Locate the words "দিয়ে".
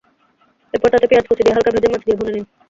1.43-1.55, 2.05-2.17